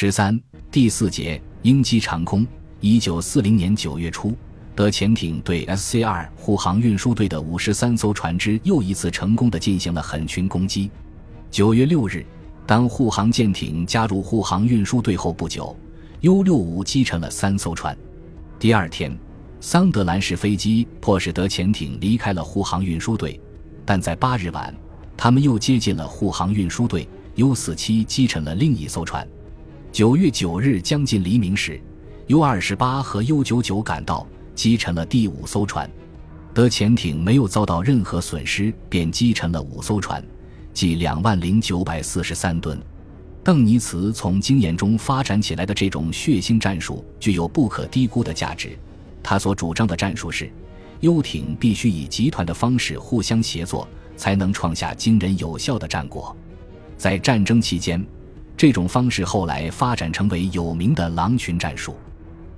[0.00, 2.46] 十三第四节鹰击长空。
[2.78, 4.32] 一九四零年九月初，
[4.72, 10.88] 德潜艇对 SCR 护航运输队的五十三艘船只又一次成功的进行了狠群攻击。
[11.50, 12.24] 九月六日，
[12.64, 15.76] 当护航舰艇加入护航运输队后不久
[16.20, 17.98] ，U 六五击沉了三艘船。
[18.56, 19.12] 第二天，
[19.60, 23.40] 桑德兰式飞机迫使德潜艇离开了护航运输队，
[23.84, 24.72] 但在八日晚，
[25.16, 29.26] 他们又接近了护航运输队，U 四七击沉了另一艘船。
[29.98, 31.80] 九月九日将近黎明时
[32.28, 34.24] ，U 二十八和 U 九九赶到，
[34.54, 35.90] 击沉了第五艘船。
[36.54, 40.24] 德潜艇没有遭到任何损失，便击沉了五艘船，
[40.72, 42.80] 计两万零九百四十三吨。
[43.42, 48.78] 邓尼茨从经验中发展起来的这种血腥战术具有不可低估的价值。
[49.20, 50.48] 他所主张的战术是：
[51.00, 56.36] 游艇必须以集团的方式互相协作，才能创下惊人有效的战果。
[56.96, 58.00] 在战争期间。
[58.58, 61.94] 这种方式后来发展成为有名的狼群战术。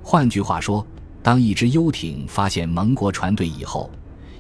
[0.03, 0.85] 换句话说，
[1.23, 3.91] 当一支游艇发现盟国船队以后，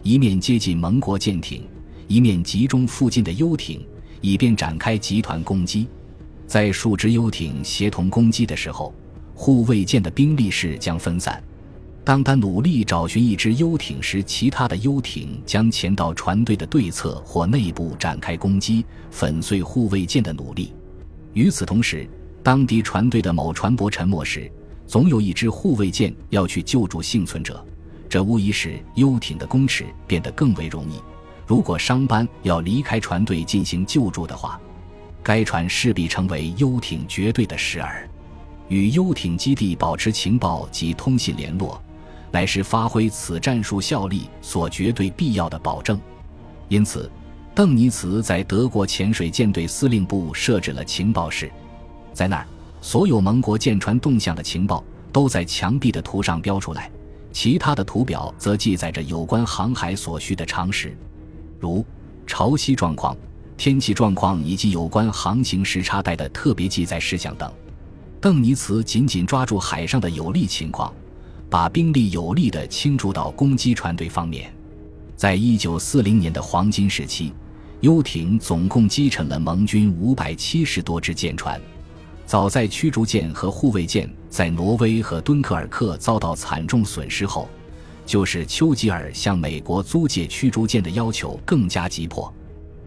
[0.02, 1.62] 一面接近盟国舰艇，
[2.08, 3.86] 一面集中附近的游艇，
[4.22, 5.86] 以便展开集团攻击。
[6.46, 8.94] 在数支游艇协同攻击的时候，
[9.34, 11.44] 护卫舰的兵力势将分散。
[12.02, 20.72] 当他努力找寻一支游艇时，其他的游艇将前到船队的对侧或内部展开攻击，粉碎护卫舰的努力。
[21.32, 22.08] 与此同时，
[22.42, 24.50] 当敌船队的某船舶沉没时，
[24.86, 27.64] 总有一支护卫舰要去救助幸存者，
[28.08, 31.00] 这无疑使游艇的攻势变得更为容易。
[31.46, 34.60] 如果商班要离开船队进行救助的话，
[35.22, 37.88] 该船势必成为游艇绝对的时饵。
[38.68, 41.80] 与游艇基地保持情报及通信联络，
[42.32, 46.00] 乃是发挥此战术效力所绝对必要的保证。
[46.68, 47.10] 因此。
[47.60, 51.52] 邓尼茨在德国潜水舰队司令部设置了情报室，
[52.10, 52.46] 在那儿，
[52.80, 56.90] 所有盟国舰船动向的情报都在墙壁的图上标出来，
[57.32, 60.96] 其他的图表则记载着有关航海所需的常识，
[61.58, 61.84] 如
[62.26, 63.14] 潮汐状况、
[63.58, 67.52] 天气状况以及有关航行时差带的特别记载事项等。
[68.22, 70.90] 邓尼茨紧紧抓住海上的有利情况，
[71.50, 74.50] 把兵力有力地倾注到攻击船队方面。
[75.14, 77.30] 在一九四零年的黄金时期，
[77.80, 81.58] 游艇总共击沉了盟军五百七十多只舰船。
[82.26, 87.48] 早在驱逐舰和护卫舰在挪威和敦刻尔克遭到惨重损失后，
[88.04, 92.32] 就是丘吉尔向美国租借驱逐舰的要求更加急迫。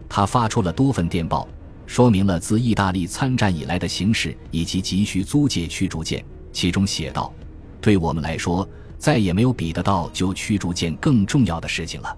[0.08, 1.48] 他发出了多份电报，
[1.86, 6.24] 说明了自意大利参战以来的形势以及急需租借驱逐舰。
[6.52, 7.34] 其中写道
[7.82, 8.66] ：“对我们来说，
[8.96, 12.16] 再也没有比得到救驱逐舰更重要的事情了。”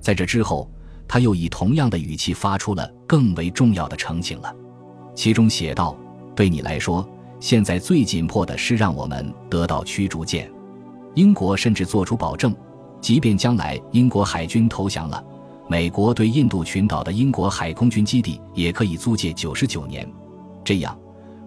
[0.00, 0.70] 在这之后，
[1.12, 4.54] 他又以同样的语气发出了更为重要的澄清了，
[5.12, 5.98] 其中写道
[6.36, 7.04] ：“对你来说，
[7.40, 10.48] 现在最紧迫的是让我们得到驱逐舰。
[11.16, 12.54] 英国甚至做出保证，
[13.00, 15.20] 即便将来英国海军投降了，
[15.68, 20.08] 美国对印度群岛的英国海空军基地也可以租借九十九年。
[20.62, 20.96] 这样，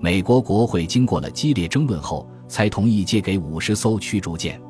[0.01, 4.61] 美国国会经过了激烈争论后，才同意借给五十艘驱逐舰。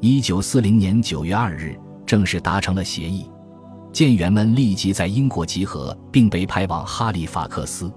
[0.00, 3.30] 一九四零年九月二日。”正式达成了协议，
[3.92, 7.92] 舰员们立即在英国集合，并被派往哈利法克斯。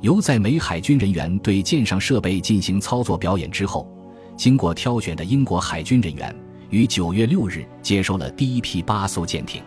[0.00, 3.88] 由在美海军人员对舰上设备进行操作表演之后，
[4.36, 6.34] 经过挑选的英国海军人员
[6.70, 9.62] 于九月六日接收了第一批八艘舰艇。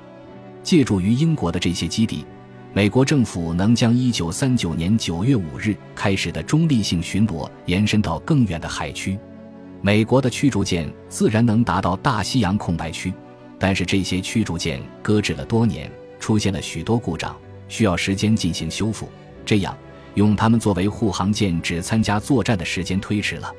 [0.62, 2.26] 借助于英国的这些基地，
[2.74, 9.18] 美国政府能将一九三九年九月五日开始的中立性巡逻延伸到更远的海区。
[9.82, 13.14] 美国的驱逐舰自然能达到大西洋空白区。
[13.62, 15.88] 但是这些驱逐舰搁置了多年，
[16.20, 19.08] 出现了许多故障，需要时间进行修复。
[19.46, 19.78] 这样，
[20.16, 23.54] 用它们作为护航舰只参加作战的时间推迟了。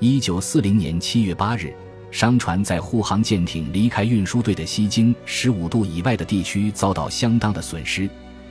[0.00, 1.74] 一九四零年七月八日，
[2.10, 8.08] 商船在护航舰艇离开运输队的西经十五度以外的地区遭到相当的损失。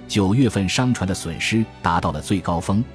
[0.08, 2.86] 九月份商船的损失达到了最高峰，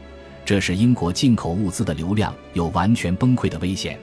[0.44, 3.98] 这使英国进口物资的流量有完全崩溃的危险。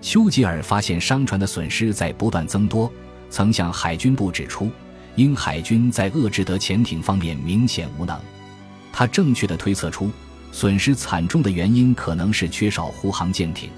[0.00, 2.88] 丘吉尔发现商船的损失在不断增多。
[3.34, 4.70] 曾向海军部指出，
[5.16, 8.16] 英海军在遏制德潜艇方面明显无能。
[8.92, 10.08] 他正确的推测出，
[10.52, 13.68] 损失惨重的原因可能是缺少护航舰艇，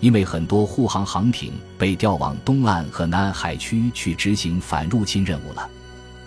[0.00, 5.70] 因为很多护航航艇被调往东岸和南海区去执行反入侵任务了。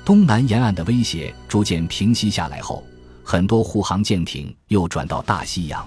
[0.05, 2.81] 东南沿岸的威胁逐渐平息下来后，
[3.25, 5.85] 很多护航舰艇又转到大西洋。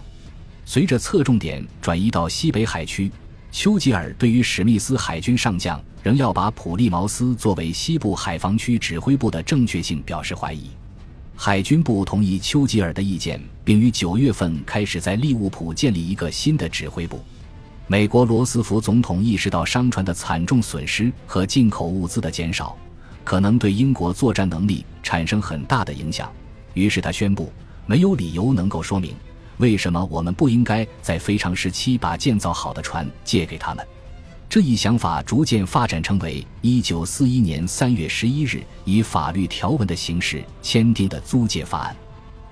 [0.67, 3.11] 随着侧重点转移到西北海区。
[3.53, 10.71] 丘吉尔对于史密斯海军上将仍要把普利茅斯作为西部海防区指挥部的正确性表示怀疑。
[11.37, 17.21] 海军部同意丘吉尔的意见，并于九月份开始在利物浦建立一个新的指挥部。
[17.87, 22.75] 美国罗斯福总统意识到商船的惨重损失和进口物资的减少，
[23.23, 26.33] 可能对英国作战能力产生很大的影响，
[26.73, 27.53] 于是他宣布，
[27.85, 29.15] 没有理由能够说明
[29.63, 33.87] 为什么我们不应该在非常时期把建造好的船借给他们。
[34.49, 41.97] 这一想法逐渐发展成为1941年3月11日以法律条文的形式签订的租借法案。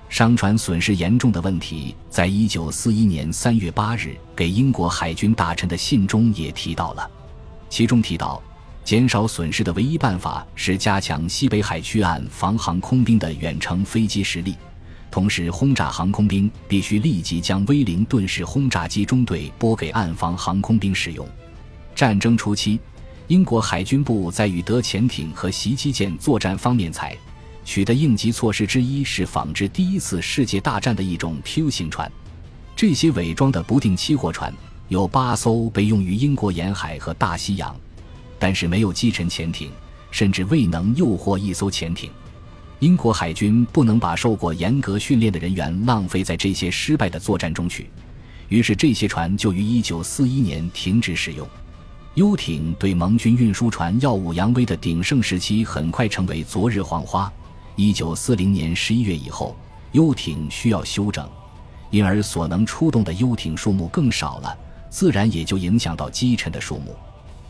[0.07, 7.11] 商船损失严重的问题，在1941年3月8日给英国海军大臣的信中也提到了。
[7.69, 8.41] 其中提到，
[8.85, 14.55] 减少损失的唯一办法是加强西北海区岸防航空兵的远程飞机实力，
[15.11, 21.27] 同时轰炸航空兵必须立即将威灵顿式轰炸机中队拨给岸防航空兵使用。
[21.93, 22.79] 战争初期，
[23.27, 27.15] 英国海军部在与德潜艇和袭击舰作战方面采
[27.65, 32.09] 取的应急措施之一是仿制第一次世界大战的一种 Q 型船。
[32.73, 34.51] 这些伪装的不定期货船
[34.87, 37.75] 有八艘被用于英国沿海和大西洋，
[38.39, 39.69] 但是没有击沉潜艇，
[40.09, 42.09] 甚至未能诱获一艘潜艇。
[42.81, 47.87] 英国海军不能把受过严格训练的人员浪费在这些失败的作战中去，
[48.49, 51.47] 于是这些船就于1941年停止使用。
[52.15, 57.31] 游艇对盟军运输船耀武扬威的鼎盛时期很快成为昨日黄花。
[57.75, 59.55] 一九四零年十一月以后，
[59.91, 61.29] 游艇需要修整，
[61.91, 64.57] 因而所能出动的游艇数目更少了，
[64.89, 66.95] 自然也就影响到击沉的数目。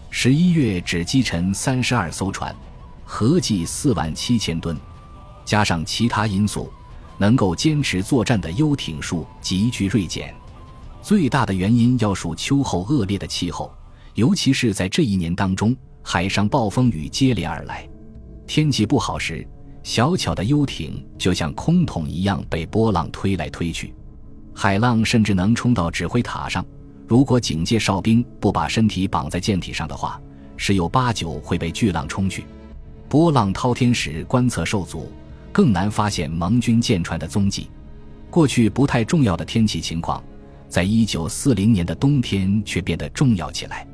[0.09, 2.53] 十一月只击沉三十二艘船，
[3.05, 4.77] 合计四万七千吨，
[5.45, 6.71] 加上其他因素，
[7.17, 10.33] 能够坚持作战的游艇数急剧锐减。
[11.01, 13.71] 最大的原因要数秋后恶劣的气候。
[14.15, 15.73] 尤其是在这一年当中，
[16.03, 17.87] 海上暴风雨接连而来，
[18.45, 19.47] 天气不好时，
[19.83, 23.93] 小巧的游艇就像空桶一样被波浪推来推去，
[24.53, 26.65] 海浪甚至能冲到指挥塔上。
[27.07, 30.19] 如果警戒哨兵不把身体绑在舰体上的话，
[30.57, 32.43] 十有八九会被巨浪冲去。
[33.07, 35.09] 波浪滔天时，观测受阻，
[35.51, 37.69] 更难发现盟军舰船的踪迹。
[38.29, 40.23] 过去不太重要的天气情况，
[40.69, 43.85] 在一九四零年的冬天却变得重要起来。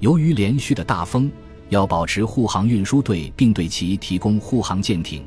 [0.00, 1.30] 由于连续的大风，
[1.68, 5.22] 要保持护航运输队并对其提供护航舰艇，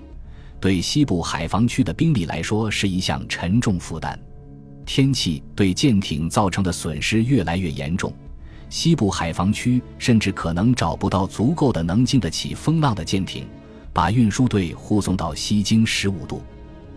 [0.60, 4.20] 对西部海防区的兵力来说是一项沉重负担。
[4.86, 8.14] 天气对舰艇造成的损失越来越严重，
[8.70, 13.46] 西部海防区甚至可能找不到足够的能经得起风浪的舰艇，
[13.98, 16.44] 把运输队护送到西经十五度，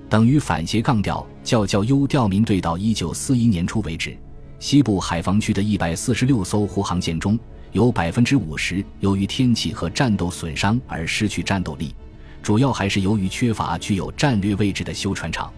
[0.07, 4.15] 等于反斜杠调，叫叫 U 调民队到一九四一年初为止，
[4.59, 7.41] 西部海防区的一百四十六艘护航舰中。
[7.73, 11.95] 有百分之五十由于天气和战斗损伤而失去战斗力，
[12.43, 15.51] 主要还是由于缺乏具有战略位置的修船厂。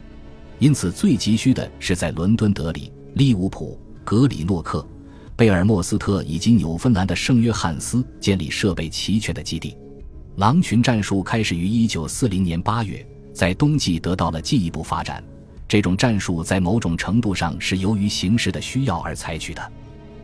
[0.60, 4.86] 因此，最急需的是在伦敦、德里、利物浦、格里诺克、
[5.34, 9.76] 贝尔莫斯特以及纽芬兰的圣约翰斯建立设备齐全的基地。
[10.36, 15.22] 狼群战术开始于一九四零年八月，在冬季得到了进一步发展。
[15.68, 19.72] 这种战术在某种程度上是由于形势的需要而采取的。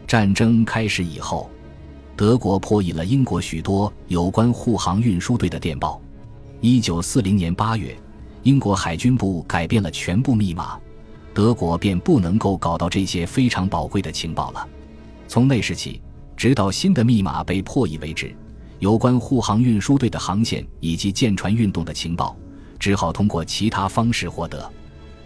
[0.07, 1.51] 战争开始以后。
[2.17, 6.03] 德国破译了英国许多有关护航运输队的电报。
[6.61, 7.97] 一九四零年八月，
[8.43, 10.77] 英国海军部改变了全部密码，
[11.33, 14.69] 德国便不能够搞到这些非常宝贵的情报了。
[15.29, 16.03] 从那时起，
[16.37, 18.35] 直到新的密码被破译为止，
[18.79, 22.37] 有关护航运输队的航线以及舰船运动的情报，
[22.79, 24.71] 只好通过其他方式获得。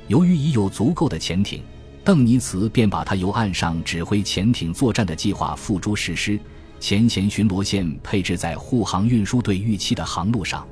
[0.08, 1.62] 由于已有足够的潜艇，
[2.04, 6.38] 邓尼茨便把他由岸上指挥潜艇作战的计划付诸实施。
[6.80, 10.66] 前线巡逻线配置在护航运输队预期的航路上，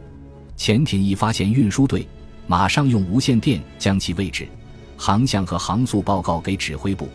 [0.56, 2.04] 潜艇一发现运输队，
[2.48, 4.48] 马上用无线电将其位置、
[4.96, 7.08] 航向和航速报告给指挥部，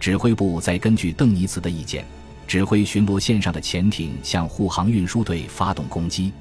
[0.00, 2.06] 指挥部再根据邓尼茨的意见，
[2.48, 6.32] 指挥巡逻线上的潜艇向护航运输队发动攻击。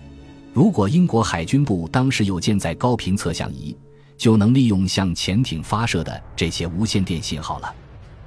[0.53, 3.75] 如果英国海军部当时有舰载高频测向仪，
[4.17, 7.75] 就能利用向潜艇发射的这些无线电信号了。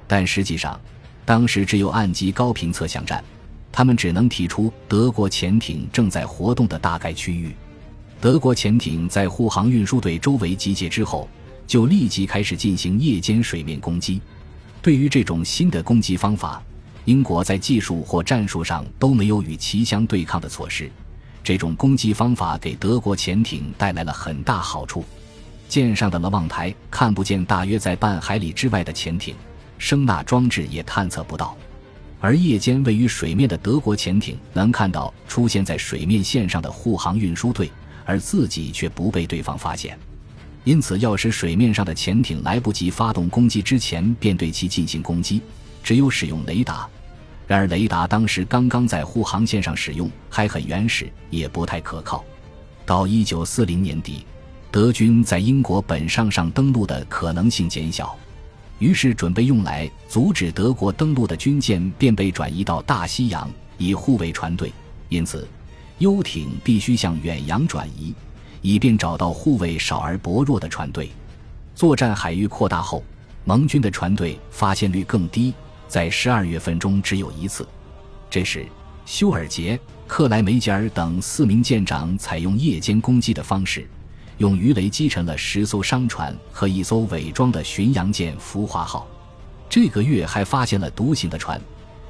[0.07, 0.79] 但实际上，
[1.25, 3.21] 当时只有岸基高频测向站。
[3.73, 7.55] 他们只能提出德国潜艇正在活动的大概区域。
[8.19, 11.27] 德国潜艇在护航运输队周围集结之后，
[11.65, 14.21] 就立即开始进行夜间水面攻击。
[14.81, 16.61] 对于这种新的攻击方法，
[17.05, 20.89] 英国在技术或战术上都没有与其相对抗的措施。
[21.43, 25.03] 这种攻击方法给德国潜艇带来了很大好处。
[25.67, 29.33] 舰上的了望台看不见大约在半海里之外的潜艇，
[29.77, 31.57] 声纳装置也探测不到。
[32.19, 37.71] 而夜间位于水面的德国潜艇能看到出现在水面线上的护航运输队，
[38.05, 39.97] 而自己却不被对方发现。
[40.63, 45.41] 因此要使水面上的潜艇来不及发动攻击之前便对其进行攻击，
[45.83, 46.87] 只有使用雷达。
[47.47, 52.23] 然而雷达当时刚刚在护航线上使用，还很原始，也不太可靠。
[52.85, 54.25] 到一九四零年底，
[54.71, 58.15] 德军在英国本上上登陆的可能性减小，
[58.79, 64.71] 于是准备用来阻止德国登陆的军舰便被转移到大西洋以护卫船队。
[65.09, 65.45] 因此，
[65.97, 68.15] 游艇必须向远洋转移，
[68.61, 71.11] 以便找到护卫少而薄弱的船队。
[71.75, 73.03] 作战海域扩大后，
[73.43, 75.53] 盟军的船队发现率更低，
[75.91, 77.67] 在十二月份中只有一次。
[78.29, 78.65] 这时，
[79.05, 79.77] 休尔杰。
[80.07, 83.85] 克莱梅杰尔等四名舰长采用夜间攻击的方式，
[84.37, 89.05] 用鱼雷击沉了十艘商船和一艘伪装的巡洋舰“浮华号”。
[89.69, 91.59] 这个月还发现了独行的船，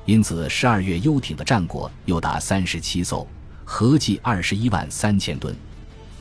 [0.05, 3.27] 因此十二月游艇的战果又达三十七艘，
[3.65, 5.55] 合计二十一万三千吨。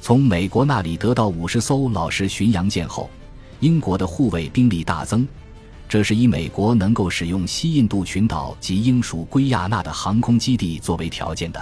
[0.00, 3.10] 从美国那里得到五十艘老式巡洋舰后，
[3.60, 5.28] 英国的护卫兵力大增。
[5.90, 11.60] 这是以美国能够使用西印度群岛及英属圭亚那的航空基地作为条件的。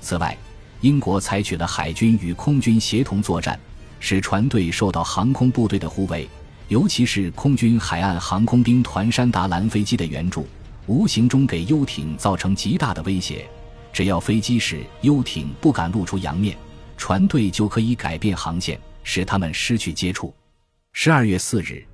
[0.00, 0.36] 此外，
[0.80, 3.56] 英国采取了海军与空军协同作战，
[4.00, 6.28] 使船队受到航空部队的护卫，
[6.66, 10.44] 尤其是空军海岸航空兵团山达兰飞机的援助，
[10.88, 13.48] 无形中给游艇造成极大的威胁。
[13.92, 16.56] 只要飞机使游艇不敢露出洋面，
[16.96, 20.34] 船队就可以改变航线，使他们失去接触。
[20.92, 21.86] 十二月四日。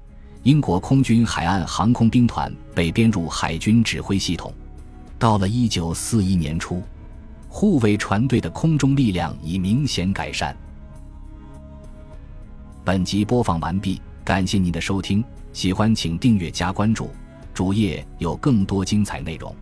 [0.48, 4.50] 英国空军海岸航空兵团被编入海军指挥系统。
[5.18, 6.82] 到了一九四一年初，
[7.50, 10.56] 护卫船队的空中力量已明显改善。
[12.82, 17.10] 本集播放完毕，感谢您的收听，喜欢请订阅加关注，
[17.52, 19.54] 主页有更多精彩内容。